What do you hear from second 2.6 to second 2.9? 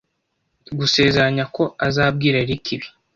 ibi.